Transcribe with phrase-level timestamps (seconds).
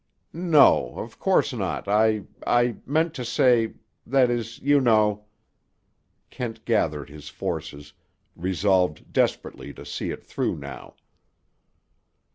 [0.33, 0.95] "No.
[0.97, 1.87] Of course not.
[1.87, 5.25] I—I—meant to say—that is you know—"
[6.31, 7.93] Kent gathered his forces,
[8.35, 10.95] resolved desperately to see it through, now.